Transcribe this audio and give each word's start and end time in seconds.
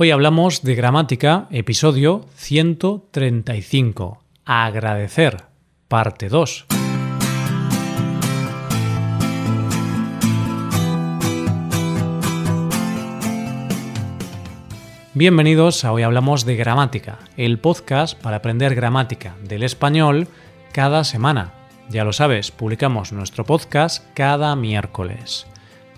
Hoy 0.00 0.12
hablamos 0.12 0.62
de 0.62 0.76
gramática, 0.76 1.48
episodio 1.50 2.24
135. 2.36 4.22
Agradecer, 4.44 5.38
parte 5.88 6.28
2. 6.28 6.66
Bienvenidos 15.14 15.84
a 15.84 15.90
Hoy 15.90 16.04
Hablamos 16.04 16.44
de 16.44 16.54
Gramática, 16.54 17.18
el 17.36 17.58
podcast 17.58 18.16
para 18.22 18.36
aprender 18.36 18.76
gramática 18.76 19.34
del 19.42 19.64
español 19.64 20.28
cada 20.70 21.02
semana. 21.02 21.54
Ya 21.90 22.04
lo 22.04 22.12
sabes, 22.12 22.52
publicamos 22.52 23.10
nuestro 23.10 23.44
podcast 23.44 24.06
cada 24.14 24.54
miércoles. 24.54 25.48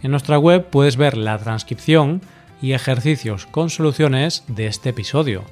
En 0.03 0.11
nuestra 0.11 0.39
web 0.39 0.71
puedes 0.71 0.97
ver 0.97 1.19
la 1.19 1.37
transcripción 1.37 2.23
y 2.61 2.73
ejercicios 2.73 3.47
con 3.47 3.71
soluciones 3.71 4.45
de 4.49 4.67
este 4.67 4.91
episodio. 4.91 5.45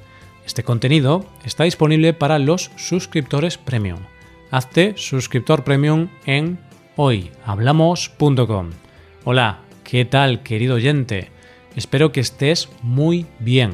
Este 0.45 0.63
contenido 0.63 1.25
está 1.43 1.63
disponible 1.63 2.13
para 2.13 2.39
los 2.39 2.71
suscriptores 2.75 3.57
premium. 3.57 3.99
Hazte 4.51 4.93
suscriptor 4.97 5.63
premium 5.63 6.09
en 6.25 6.59
hoyhablamos.com. 6.95 8.69
Hola, 9.23 9.59
¿qué 9.83 10.05
tal 10.05 10.41
querido 10.41 10.75
oyente? 10.75 11.29
Espero 11.75 12.11
que 12.11 12.19
estés 12.19 12.69
muy 12.81 13.25
bien. 13.39 13.73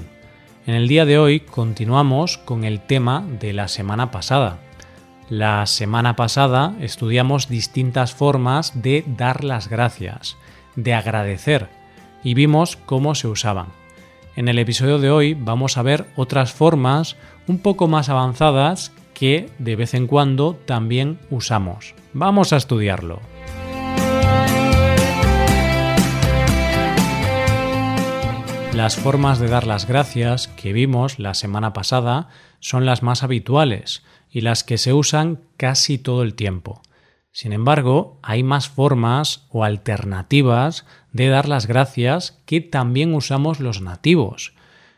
En 0.68 0.76
el 0.76 0.88
día 0.88 1.06
de 1.06 1.18
hoy 1.18 1.40
continuamos 1.40 2.38
con 2.38 2.64
el 2.64 2.82
tema 2.82 3.26
de 3.40 3.54
la 3.54 3.68
semana 3.68 4.12
pasada. 4.12 4.60
La 5.30 5.66
semana 5.66 6.16
pasada 6.16 6.76
estudiamos 6.82 7.48
distintas 7.48 8.14
formas 8.14 8.82
de 8.82 9.04
dar 9.08 9.44
las 9.44 9.70
gracias, 9.70 10.38
de 10.76 10.94
agradecer, 10.94 11.70
y 12.26 12.34
vimos 12.34 12.76
cómo 12.76 13.16
se 13.16 13.30
usaban. 13.30 13.68
En 14.36 14.50
el 14.50 14.60
episodio 14.60 15.00
de 15.00 15.12
hoy 15.12 15.36
vamos 15.36 15.78
a 15.78 15.84
ver 15.84 16.08
otras 16.18 16.52
formas 16.52 17.16
un 17.48 17.60
poco 17.60 17.88
más 17.88 18.10
avanzadas 18.10 18.92
que 19.14 19.50
de 19.60 19.78
vez 19.78 19.94
en 19.94 20.08
cuando 20.08 20.60
también 20.66 21.20
usamos. 21.30 21.94
Vamos 22.12 22.52
a 22.52 22.58
estudiarlo. 22.58 23.22
Las 28.74 28.98
formas 28.98 29.40
de 29.40 29.48
dar 29.48 29.68
las 29.68 29.88
gracias 29.88 30.50
que 30.50 30.74
vimos 30.74 31.20
la 31.20 31.34
semana 31.34 31.72
pasada 31.72 32.28
son 32.60 32.86
las 32.86 33.04
más 33.04 33.24
habituales 33.24 34.04
y 34.32 34.42
las 34.42 34.64
que 34.64 34.78
se 34.78 34.92
usan 34.92 35.40
casi 35.56 35.98
todo 35.98 36.24
el 36.24 36.34
tiempo. 36.34 36.82
Sin 37.36 37.52
embargo, 37.52 38.18
hay 38.24 38.44
más 38.44 38.70
formas 38.70 39.46
o 39.50 39.66
alternativas 39.66 40.86
de 41.12 41.28
dar 41.28 41.50
las 41.50 41.68
gracias 41.68 42.42
que 42.46 42.62
también 42.62 43.14
usamos 43.14 43.60
los 43.60 43.82
nativos. 43.82 44.54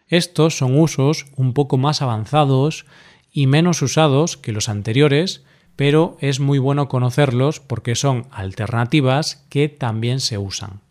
Estos 0.07 0.55
son 0.55 0.79
usos 0.79 1.25
un 1.35 1.55
poco 1.55 1.77
más 1.79 2.03
avanzados 2.03 2.85
y 3.31 3.47
menos 3.47 3.81
usados 3.81 4.37
que 4.37 4.51
los 4.51 4.69
anteriores, 4.69 5.45
pero 5.75 6.15
es 6.19 6.39
muy 6.39 6.59
bueno 6.59 6.87
conocerlos 6.89 7.59
porque 7.59 7.95
son 7.95 8.27
alternativas 8.29 9.43
que 9.49 9.67
también 9.67 10.19
se 10.19 10.37
usan. 10.37 10.81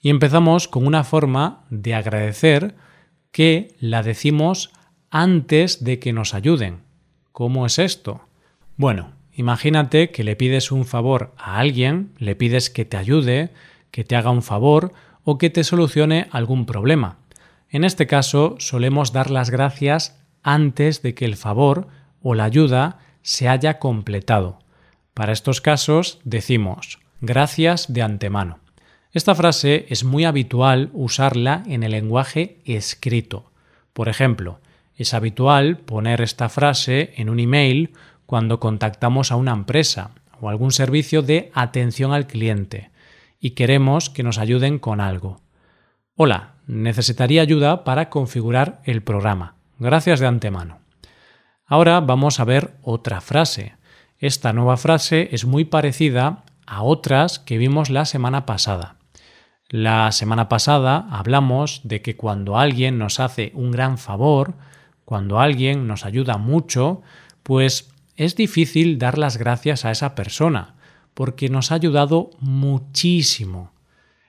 Y 0.00 0.10
empezamos 0.10 0.68
con 0.68 0.86
una 0.86 1.02
forma 1.02 1.64
de 1.70 1.96
agradecer 1.96 2.76
que 3.32 3.74
la 3.80 4.04
decimos 4.04 4.70
antes 5.10 5.82
de 5.82 5.98
que 5.98 6.12
nos 6.12 6.34
ayuden. 6.34 6.82
¿Cómo 7.32 7.66
es 7.66 7.80
esto? 7.80 8.20
Bueno, 8.76 9.17
Imagínate 9.38 10.10
que 10.10 10.24
le 10.24 10.34
pides 10.34 10.72
un 10.72 10.84
favor 10.84 11.32
a 11.38 11.60
alguien, 11.60 12.10
le 12.18 12.34
pides 12.34 12.70
que 12.70 12.84
te 12.84 12.96
ayude, 12.96 13.50
que 13.92 14.02
te 14.02 14.16
haga 14.16 14.30
un 14.30 14.42
favor 14.42 14.92
o 15.22 15.38
que 15.38 15.48
te 15.48 15.62
solucione 15.62 16.26
algún 16.32 16.66
problema. 16.66 17.18
En 17.70 17.84
este 17.84 18.08
caso 18.08 18.56
solemos 18.58 19.12
dar 19.12 19.30
las 19.30 19.50
gracias 19.50 20.20
antes 20.42 21.02
de 21.02 21.14
que 21.14 21.24
el 21.24 21.36
favor 21.36 21.86
o 22.20 22.34
la 22.34 22.42
ayuda 22.42 22.98
se 23.22 23.48
haya 23.48 23.78
completado. 23.78 24.58
Para 25.14 25.32
estos 25.32 25.60
casos 25.60 26.18
decimos 26.24 26.98
gracias 27.20 27.92
de 27.92 28.02
antemano. 28.02 28.58
Esta 29.12 29.36
frase 29.36 29.86
es 29.88 30.02
muy 30.02 30.24
habitual 30.24 30.90
usarla 30.92 31.62
en 31.68 31.84
el 31.84 31.92
lenguaje 31.92 32.58
escrito. 32.64 33.52
Por 33.92 34.08
ejemplo, 34.08 34.58
es 34.96 35.14
habitual 35.14 35.78
poner 35.78 36.22
esta 36.22 36.48
frase 36.48 37.12
en 37.14 37.30
un 37.30 37.38
email 37.38 37.92
cuando 38.28 38.60
contactamos 38.60 39.32
a 39.32 39.36
una 39.36 39.52
empresa 39.52 40.10
o 40.38 40.50
algún 40.50 40.70
servicio 40.70 41.22
de 41.22 41.50
atención 41.54 42.12
al 42.12 42.26
cliente 42.26 42.90
y 43.40 43.52
queremos 43.52 44.10
que 44.10 44.22
nos 44.22 44.36
ayuden 44.36 44.78
con 44.78 45.00
algo. 45.00 45.40
Hola, 46.14 46.56
necesitaría 46.66 47.40
ayuda 47.40 47.84
para 47.84 48.10
configurar 48.10 48.82
el 48.84 49.02
programa. 49.02 49.54
Gracias 49.78 50.20
de 50.20 50.26
antemano. 50.26 50.80
Ahora 51.64 52.00
vamos 52.00 52.38
a 52.38 52.44
ver 52.44 52.74
otra 52.82 53.22
frase. 53.22 53.76
Esta 54.18 54.52
nueva 54.52 54.76
frase 54.76 55.30
es 55.32 55.46
muy 55.46 55.64
parecida 55.64 56.44
a 56.66 56.82
otras 56.82 57.38
que 57.38 57.56
vimos 57.56 57.88
la 57.88 58.04
semana 58.04 58.44
pasada. 58.44 58.96
La 59.70 60.12
semana 60.12 60.50
pasada 60.50 61.06
hablamos 61.10 61.80
de 61.82 62.02
que 62.02 62.18
cuando 62.18 62.58
alguien 62.58 62.98
nos 62.98 63.20
hace 63.20 63.52
un 63.54 63.70
gran 63.70 63.96
favor, 63.96 64.52
cuando 65.06 65.40
alguien 65.40 65.86
nos 65.86 66.04
ayuda 66.04 66.36
mucho, 66.36 67.00
pues 67.42 67.94
es 68.18 68.34
difícil 68.34 68.98
dar 68.98 69.16
las 69.16 69.36
gracias 69.36 69.84
a 69.84 69.92
esa 69.92 70.16
persona, 70.16 70.74
porque 71.14 71.48
nos 71.48 71.70
ha 71.70 71.76
ayudado 71.76 72.30
muchísimo. 72.40 73.72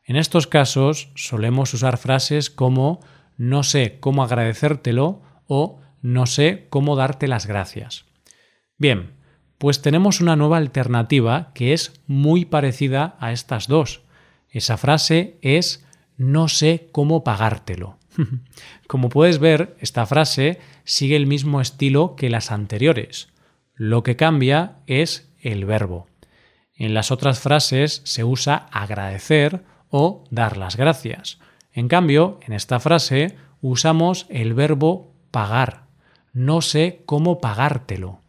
En 0.06 0.16
estos 0.16 0.46
casos 0.46 1.10
solemos 1.16 1.74
usar 1.74 1.98
frases 1.98 2.52
como 2.52 3.00
no 3.36 3.64
sé 3.64 3.98
cómo 4.00 4.24
agradecértelo 4.24 5.24
o 5.48 5.80
no 6.04 6.28
sé 6.28 6.68
cómo 6.70 6.96
darte 6.96 7.28
las 7.28 7.48
gracias. 7.48 8.06
Bien, 8.78 9.14
pues 9.58 9.82
tenemos 9.82 10.22
una 10.22 10.36
nueva 10.36 10.58
alternativa 10.58 11.52
que 11.56 11.74
es 11.74 12.00
muy 12.06 12.46
parecida 12.46 13.18
a 13.20 13.32
estas 13.32 13.68
dos. 13.68 14.04
Esa 14.50 14.78
frase 14.78 15.40
es 15.42 15.84
no 16.16 16.48
sé 16.48 16.90
cómo 16.92 17.24
pagártelo. 17.24 17.98
Como 18.88 19.10
puedes 19.10 19.40
ver, 19.40 19.76
esta 19.80 20.06
frase 20.06 20.60
sigue 20.84 21.16
el 21.16 21.26
mismo 21.26 21.60
estilo 21.60 22.16
que 22.16 22.30
las 22.30 22.52
anteriores. 22.52 23.30
Lo 23.80 24.04
que 24.04 24.18
cambia 24.18 24.80
es 24.88 25.32
el 25.40 25.64
verbo. 25.64 26.08
En 26.76 26.94
las 26.94 27.12
otras 27.12 27.40
frases 27.40 28.02
se 28.04 28.26
usa 28.26 28.68
agradecer 28.74 29.64
o 29.88 30.26
dar 30.32 30.58
las 30.58 30.76
gracias. 30.76 31.40
En 31.72 31.88
cambio, 31.88 32.42
en 32.46 32.52
esta 32.52 32.82
frase 32.82 33.38
usamos 33.62 34.26
el 34.30 34.54
verbo 34.54 35.14
pagar. 35.32 35.86
No 36.34 36.60
sé 36.60 37.04
cómo 37.06 37.40
pagártelo. 37.40 38.20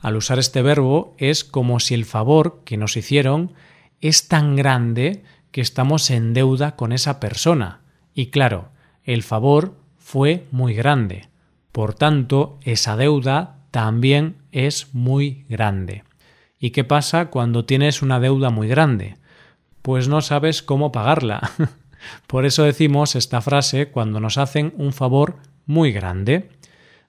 Al 0.00 0.16
usar 0.16 0.38
este 0.38 0.62
verbo 0.62 1.14
es 1.18 1.44
como 1.44 1.78
si 1.78 1.92
el 1.92 2.06
favor 2.06 2.62
que 2.64 2.78
nos 2.78 2.96
hicieron 2.96 3.52
es 4.00 4.28
tan 4.28 4.56
grande 4.56 5.24
que 5.50 5.60
estamos 5.60 6.08
en 6.08 6.32
deuda 6.32 6.74
con 6.74 6.92
esa 6.92 7.20
persona. 7.20 7.82
Y 8.14 8.28
claro, 8.30 8.70
el 9.04 9.22
favor 9.22 9.76
fue 9.98 10.46
muy 10.52 10.72
grande. 10.72 11.28
Por 11.70 11.92
tanto, 11.92 12.58
esa 12.62 12.96
deuda 12.96 13.58
también 13.70 14.36
es 14.56 14.94
muy 14.94 15.44
grande. 15.48 16.02
¿Y 16.58 16.70
qué 16.70 16.82
pasa 16.82 17.26
cuando 17.26 17.66
tienes 17.66 18.00
una 18.00 18.18
deuda 18.18 18.50
muy 18.50 18.68
grande? 18.68 19.16
Pues 19.82 20.08
no 20.08 20.22
sabes 20.22 20.62
cómo 20.62 20.90
pagarla. 20.90 21.50
Por 22.26 22.46
eso 22.46 22.64
decimos 22.64 23.14
esta 23.14 23.40
frase 23.40 23.90
cuando 23.90 24.18
nos 24.18 24.38
hacen 24.38 24.72
un 24.78 24.92
favor 24.92 25.36
muy 25.66 25.92
grande. 25.92 26.48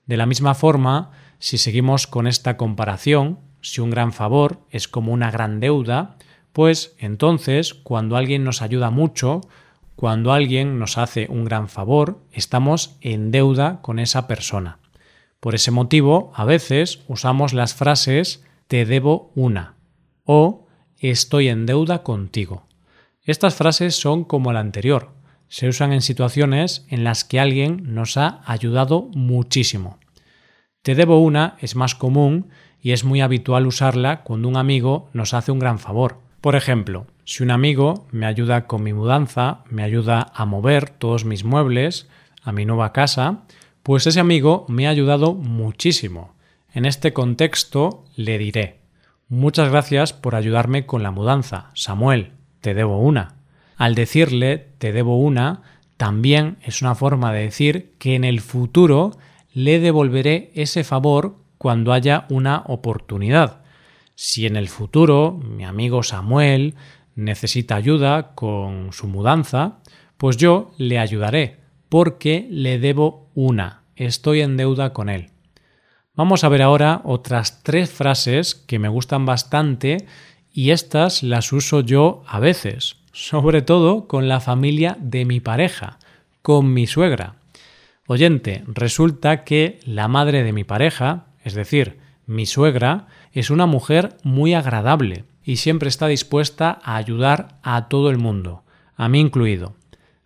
De 0.06 0.18
la 0.18 0.26
misma 0.26 0.56
forma, 0.56 1.12
si 1.40 1.58
seguimos 1.58 2.08
con 2.08 2.28
esta 2.28 2.58
comparación, 2.58 3.40
si 3.62 3.82
un 3.82 3.90
gran 3.90 4.12
favor 4.12 4.60
es 4.70 4.88
como 4.88 5.14
una 5.14 5.32
gran 5.32 5.60
deuda, 5.60 6.18
pues 6.52 6.96
entonces 6.98 7.74
cuando 7.74 8.18
alguien 8.18 8.44
nos 8.44 8.62
ayuda 8.62 8.90
mucho, 8.90 9.42
cuando 9.96 10.34
alguien 10.34 10.80
nos 10.80 10.98
hace 10.98 11.28
un 11.30 11.46
gran 11.46 11.70
favor, 11.70 12.20
estamos 12.32 12.98
en 13.02 13.32
deuda 13.32 13.82
con 13.82 14.00
esa 14.00 14.28
persona. 14.28 14.80
Por 15.40 15.56
ese 15.56 15.72
motivo, 15.72 16.32
a 16.36 16.46
veces 16.46 17.02
usamos 17.08 17.54
las 17.54 17.74
frases 17.74 18.44
te 18.68 18.86
debo 18.86 19.32
una 19.36 19.76
o 20.24 20.68
estoy 21.00 21.48
en 21.48 21.66
deuda 21.66 22.04
contigo. 22.04 22.68
Estas 23.24 23.56
frases 23.56 23.96
son 23.96 24.24
como 24.24 24.52
la 24.52 24.60
anterior. 24.60 25.12
Se 25.48 25.68
usan 25.68 25.94
en 25.94 26.02
situaciones 26.02 26.86
en 26.90 27.04
las 27.04 27.24
que 27.24 27.40
alguien 27.40 27.94
nos 27.94 28.18
ha 28.18 28.42
ayudado 28.46 29.10
muchísimo. 29.14 30.00
Te 30.82 30.96
debo 30.96 31.20
una 31.20 31.56
es 31.60 31.76
más 31.76 31.96
común 31.96 32.50
y 32.82 32.92
es 32.92 33.04
muy 33.04 33.22
habitual 33.22 33.68
usarla 33.68 34.24
cuando 34.24 34.48
un 34.48 34.58
amigo 34.58 35.10
nos 35.14 35.34
hace 35.34 35.52
un 35.52 35.60
gran 35.60 35.80
favor. 35.80 36.20
Por 36.42 36.56
ejemplo, 36.56 37.08
si 37.26 37.44
un 37.44 37.52
amigo 37.52 38.08
me 38.12 38.26
ayuda 38.26 38.68
con 38.68 38.84
mi 38.84 38.94
mudanza, 38.94 39.64
me 39.70 39.84
ayuda 39.84 40.32
a 40.34 40.46
mover 40.46 40.90
todos 40.90 41.26
mis 41.26 41.44
muebles 41.44 42.08
a 42.44 42.54
mi 42.54 42.66
nueva 42.66 42.94
casa, 42.94 43.44
pues 43.88 44.06
ese 44.06 44.20
amigo 44.20 44.66
me 44.68 44.86
ha 44.86 44.90
ayudado 44.90 45.34
muchísimo. 45.34 46.36
En 46.74 46.84
este 46.84 47.14
contexto 47.14 48.04
le 48.18 48.38
diré 48.38 48.82
Muchas 49.30 49.70
gracias 49.70 50.12
por 50.12 50.36
ayudarme 50.36 50.86
con 50.86 51.04
la 51.04 51.12
mudanza. 51.12 51.72
Samuel, 51.74 52.34
te 52.60 52.74
debo 52.74 53.00
una. 53.00 53.36
Al 53.78 53.96
decirle 53.96 54.58
te 54.78 54.92
debo 54.92 55.18
una, 55.18 55.62
también 55.96 56.58
es 56.64 56.82
una 56.82 56.96
forma 56.96 57.32
de 57.32 57.44
decir 57.44 57.94
que 57.98 58.16
en 58.16 58.26
el 58.26 58.42
futuro 58.42 59.12
le 59.54 59.80
devolveré 59.80 60.52
ese 60.54 60.84
favor 60.84 61.38
cuando 61.58 61.94
haya 61.94 62.26
una 62.28 62.64
oportunidad. 62.66 63.62
Si 64.16 64.46
en 64.46 64.58
el 64.58 64.68
futuro 64.68 65.32
mi 65.32 65.64
amigo 65.64 66.04
Samuel 66.04 66.76
necesita 67.16 67.78
ayuda 67.78 68.36
con 68.36 68.92
su 68.92 69.08
mudanza, 69.08 69.80
pues 70.18 70.36
yo 70.36 70.72
le 70.78 71.00
ayudaré, 71.00 71.67
porque 71.90 72.48
le 72.50 72.80
debo 72.80 73.30
una, 73.34 73.84
estoy 73.96 74.42
en 74.42 74.58
deuda 74.58 74.94
con 74.94 75.10
él. 75.10 75.30
Vamos 76.16 76.44
a 76.44 76.50
ver 76.50 76.62
ahora 76.62 77.02
otras 77.04 77.62
tres 77.64 77.92
frases 77.92 78.56
que 78.56 78.80
me 78.80 78.90
gustan 78.90 79.26
bastante 79.26 80.08
y 80.52 80.72
estas 80.72 81.22
las 81.22 81.54
uso 81.54 81.82
yo 81.82 82.24
a 82.28 82.40
veces, 82.40 82.98
sobre 83.12 83.62
todo 83.62 84.08
con 84.08 84.28
la 84.28 84.40
familia 84.40 84.98
de 85.00 85.26
mi 85.26 85.40
pareja, 85.40 86.00
con 86.42 86.74
mi 86.74 86.88
suegra. 86.88 87.36
Oyente, 88.08 88.64
resulta 88.68 89.44
que 89.44 89.80
la 89.86 90.08
madre 90.08 90.44
de 90.44 90.54
mi 90.54 90.64
pareja, 90.64 91.28
es 91.44 91.54
decir, 91.54 92.00
mi 92.26 92.46
suegra, 92.46 93.08
es 93.32 93.50
una 93.50 93.66
mujer 93.66 94.18
muy 94.24 94.54
agradable 94.54 95.26
y 95.44 95.58
siempre 95.58 95.90
está 95.90 96.08
dispuesta 96.08 96.80
a 96.84 96.96
ayudar 96.96 97.60
a 97.64 97.88
todo 97.88 98.10
el 98.10 98.18
mundo, 98.18 98.64
a 98.96 99.08
mí 99.08 99.20
incluido. 99.20 99.77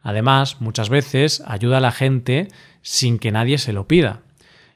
Además, 0.01 0.61
muchas 0.61 0.89
veces 0.89 1.43
ayuda 1.45 1.77
a 1.77 1.81
la 1.81 1.91
gente 1.91 2.47
sin 2.81 3.19
que 3.19 3.31
nadie 3.31 3.57
se 3.57 3.73
lo 3.73 3.87
pida. 3.87 4.21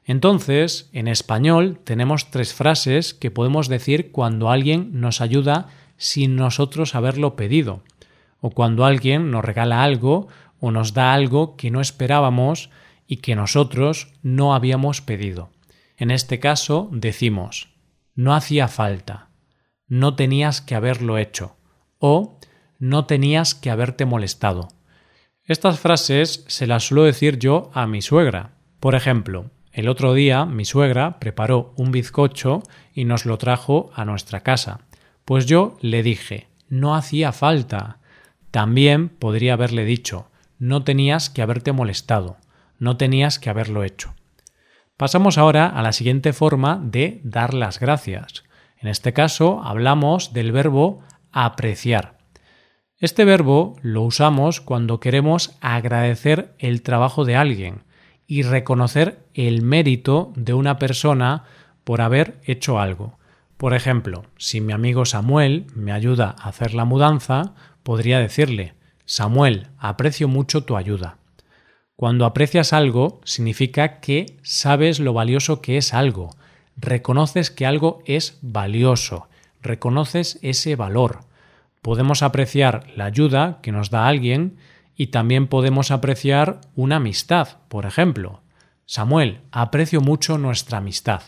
Entonces, 0.04 0.88
en 0.92 1.08
español 1.08 1.80
tenemos 1.82 2.30
tres 2.30 2.54
frases 2.54 3.12
que 3.12 3.30
podemos 3.30 3.68
decir 3.68 4.12
cuando 4.12 4.50
alguien 4.50 5.00
nos 5.00 5.20
ayuda 5.20 5.68
sin 5.96 6.36
nosotros 6.36 6.94
haberlo 6.94 7.34
pedido, 7.34 7.82
o 8.40 8.50
cuando 8.50 8.84
alguien 8.84 9.30
nos 9.30 9.44
regala 9.44 9.82
algo 9.82 10.28
o 10.60 10.70
nos 10.70 10.94
da 10.94 11.12
algo 11.12 11.56
que 11.56 11.70
no 11.70 11.80
esperábamos 11.80 12.70
y 13.06 13.16
que 13.16 13.34
nosotros 13.34 14.12
no 14.22 14.54
habíamos 14.54 15.00
pedido. 15.00 15.50
En 15.96 16.10
este 16.10 16.38
caso 16.38 16.88
decimos 16.92 17.74
no 18.14 18.34
hacía 18.34 18.66
falta, 18.66 19.28
no 19.88 20.16
tenías 20.16 20.62
que 20.62 20.74
haberlo 20.74 21.18
hecho 21.18 21.56
o 21.98 22.38
no 22.78 23.04
tenías 23.04 23.54
que 23.54 23.70
haberte 23.70 24.06
molestado. 24.06 24.68
Estas 25.46 25.78
frases 25.78 26.44
se 26.48 26.66
las 26.66 26.88
suelo 26.88 27.04
decir 27.04 27.38
yo 27.38 27.70
a 27.72 27.86
mi 27.86 28.02
suegra. 28.02 28.50
Por 28.80 28.96
ejemplo, 28.96 29.50
el 29.72 29.88
otro 29.88 30.12
día 30.12 30.44
mi 30.44 30.64
suegra 30.64 31.20
preparó 31.20 31.72
un 31.76 31.92
bizcocho 31.92 32.64
y 32.92 33.04
nos 33.04 33.26
lo 33.26 33.38
trajo 33.38 33.90
a 33.94 34.04
nuestra 34.04 34.40
casa. 34.40 34.80
Pues 35.24 35.46
yo 35.46 35.76
le 35.80 36.02
dije 36.02 36.48
no 36.68 36.96
hacía 36.96 37.30
falta. 37.30 37.98
También 38.50 39.08
podría 39.08 39.52
haberle 39.52 39.84
dicho 39.84 40.28
no 40.58 40.82
tenías 40.82 41.30
que 41.30 41.42
haberte 41.42 41.72
molestado, 41.72 42.38
no 42.78 42.96
tenías 42.96 43.38
que 43.38 43.50
haberlo 43.50 43.84
hecho. 43.84 44.14
Pasamos 44.96 45.36
ahora 45.38 45.66
a 45.66 45.82
la 45.82 45.92
siguiente 45.92 46.32
forma 46.32 46.80
de 46.82 47.20
dar 47.22 47.52
las 47.52 47.78
gracias. 47.78 48.44
En 48.78 48.88
este 48.88 49.12
caso 49.12 49.60
hablamos 49.62 50.32
del 50.32 50.50
verbo 50.50 51.04
apreciar. 51.30 52.15
Este 52.98 53.26
verbo 53.26 53.76
lo 53.82 54.00
usamos 54.00 54.62
cuando 54.62 55.00
queremos 55.00 55.54
agradecer 55.60 56.54
el 56.58 56.80
trabajo 56.80 57.26
de 57.26 57.36
alguien 57.36 57.82
y 58.26 58.40
reconocer 58.40 59.18
el 59.34 59.60
mérito 59.60 60.32
de 60.34 60.54
una 60.54 60.78
persona 60.78 61.44
por 61.84 62.00
haber 62.00 62.40
hecho 62.44 62.80
algo. 62.80 63.18
Por 63.58 63.74
ejemplo, 63.74 64.24
si 64.38 64.62
mi 64.62 64.72
amigo 64.72 65.04
Samuel 65.04 65.66
me 65.74 65.92
ayuda 65.92 66.34
a 66.38 66.48
hacer 66.48 66.72
la 66.72 66.86
mudanza, 66.86 67.54
podría 67.82 68.18
decirle 68.18 68.72
Samuel, 69.04 69.68
aprecio 69.76 70.26
mucho 70.26 70.64
tu 70.64 70.74
ayuda. 70.74 71.18
Cuando 71.96 72.24
aprecias 72.24 72.72
algo, 72.72 73.20
significa 73.24 74.00
que 74.00 74.38
sabes 74.42 75.00
lo 75.00 75.12
valioso 75.12 75.60
que 75.60 75.76
es 75.76 75.92
algo, 75.92 76.30
reconoces 76.78 77.50
que 77.50 77.66
algo 77.66 78.02
es 78.06 78.38
valioso, 78.40 79.28
reconoces 79.60 80.38
ese 80.40 80.76
valor. 80.76 81.26
Podemos 81.86 82.24
apreciar 82.24 82.88
la 82.96 83.04
ayuda 83.04 83.60
que 83.62 83.70
nos 83.70 83.90
da 83.90 84.08
alguien 84.08 84.56
y 84.96 85.06
también 85.06 85.46
podemos 85.46 85.92
apreciar 85.92 86.60
una 86.74 86.96
amistad, 86.96 87.58
por 87.68 87.86
ejemplo. 87.86 88.42
Samuel, 88.86 89.42
aprecio 89.52 90.00
mucho 90.00 90.36
nuestra 90.36 90.78
amistad. 90.78 91.22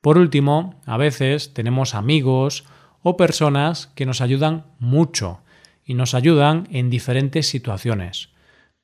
Por 0.00 0.18
último, 0.18 0.80
a 0.86 0.96
veces 0.98 1.52
tenemos 1.52 1.96
amigos 1.96 2.64
o 3.02 3.16
personas 3.16 3.88
que 3.96 4.06
nos 4.06 4.20
ayudan 4.20 4.66
mucho, 4.78 5.40
y 5.84 5.94
nos 5.94 6.14
ayudan 6.14 6.68
en 6.70 6.88
diferentes 6.88 7.48
situaciones. 7.48 8.28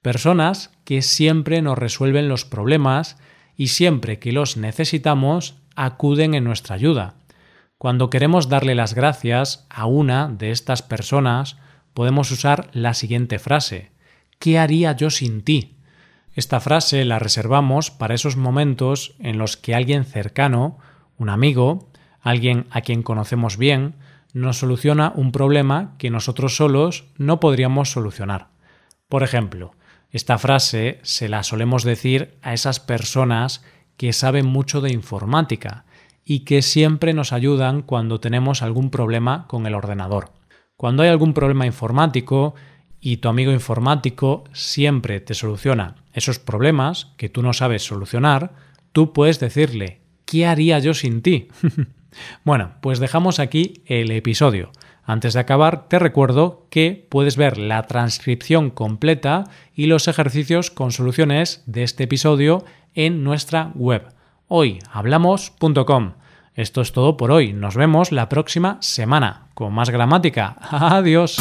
Personas 0.02 0.72
que 0.82 1.02
siempre 1.02 1.62
nos 1.62 1.78
resuelven 1.78 2.28
los 2.28 2.44
problemas 2.44 3.18
y 3.56 3.68
siempre 3.68 4.18
que 4.18 4.32
los 4.32 4.56
necesitamos 4.56 5.60
acuden 5.76 6.34
en 6.34 6.42
nuestra 6.42 6.74
ayuda. 6.74 7.17
Cuando 7.78 8.10
queremos 8.10 8.48
darle 8.48 8.74
las 8.74 8.92
gracias 8.92 9.64
a 9.70 9.86
una 9.86 10.26
de 10.26 10.50
estas 10.50 10.82
personas, 10.82 11.58
podemos 11.94 12.32
usar 12.32 12.70
la 12.72 12.92
siguiente 12.92 13.38
frase 13.38 13.92
¿Qué 14.40 14.58
haría 14.58 14.92
yo 14.96 15.10
sin 15.10 15.42
ti? 15.42 15.76
Esta 16.34 16.58
frase 16.58 17.04
la 17.04 17.20
reservamos 17.20 17.92
para 17.92 18.16
esos 18.16 18.36
momentos 18.36 19.14
en 19.20 19.38
los 19.38 19.56
que 19.56 19.76
alguien 19.76 20.04
cercano, 20.04 20.78
un 21.18 21.28
amigo, 21.28 21.88
alguien 22.20 22.66
a 22.70 22.80
quien 22.80 23.04
conocemos 23.04 23.56
bien, 23.56 23.94
nos 24.32 24.58
soluciona 24.58 25.12
un 25.14 25.30
problema 25.30 25.94
que 25.98 26.10
nosotros 26.10 26.56
solos 26.56 27.04
no 27.16 27.38
podríamos 27.38 27.90
solucionar. 27.90 28.48
Por 29.08 29.22
ejemplo, 29.22 29.72
esta 30.10 30.36
frase 30.38 30.98
se 31.02 31.28
la 31.28 31.44
solemos 31.44 31.84
decir 31.84 32.38
a 32.42 32.54
esas 32.54 32.80
personas 32.80 33.64
que 33.96 34.12
saben 34.12 34.46
mucho 34.46 34.80
de 34.80 34.92
informática 34.92 35.84
y 36.30 36.40
que 36.40 36.60
siempre 36.60 37.14
nos 37.14 37.32
ayudan 37.32 37.80
cuando 37.80 38.20
tenemos 38.20 38.60
algún 38.60 38.90
problema 38.90 39.46
con 39.46 39.66
el 39.66 39.74
ordenador. 39.74 40.30
Cuando 40.76 41.02
hay 41.02 41.08
algún 41.08 41.32
problema 41.32 41.64
informático 41.64 42.54
y 43.00 43.16
tu 43.16 43.30
amigo 43.30 43.50
informático 43.50 44.44
siempre 44.52 45.20
te 45.20 45.32
soluciona 45.32 45.94
esos 46.12 46.38
problemas 46.38 47.14
que 47.16 47.30
tú 47.30 47.40
no 47.40 47.54
sabes 47.54 47.82
solucionar, 47.82 48.52
tú 48.92 49.14
puedes 49.14 49.40
decirle, 49.40 50.02
¿qué 50.26 50.46
haría 50.46 50.78
yo 50.78 50.92
sin 50.94 51.22
ti? 51.22 51.48
Bueno, 52.42 52.72
pues 52.80 53.00
dejamos 53.00 53.38
aquí 53.38 53.82
el 53.86 54.10
episodio. 54.10 54.72
Antes 55.04 55.34
de 55.34 55.40
acabar, 55.40 55.88
te 55.88 55.98
recuerdo 55.98 56.66
que 56.70 57.06
puedes 57.08 57.36
ver 57.36 57.58
la 57.58 57.82
transcripción 57.82 58.70
completa 58.70 59.44
y 59.74 59.86
los 59.86 60.08
ejercicios 60.08 60.70
con 60.70 60.90
soluciones 60.90 61.62
de 61.66 61.84
este 61.84 62.04
episodio 62.04 62.64
en 62.94 63.22
nuestra 63.22 63.70
web 63.74 64.08
hoyhablamos.com. 64.48 66.12
Esto 66.58 66.80
es 66.80 66.90
todo 66.90 67.16
por 67.16 67.30
hoy. 67.30 67.52
Nos 67.52 67.76
vemos 67.76 68.10
la 68.10 68.28
próxima 68.28 68.78
semana 68.80 69.46
con 69.54 69.72
más 69.72 69.90
gramática. 69.90 70.56
Adiós. 70.72 71.36